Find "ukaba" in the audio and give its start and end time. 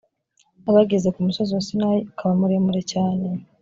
2.11-2.33